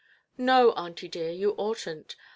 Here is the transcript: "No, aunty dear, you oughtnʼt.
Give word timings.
"No, 0.39 0.71
aunty 0.71 1.07
dear, 1.07 1.29
you 1.29 1.53
oughtnʼt. 1.57 2.15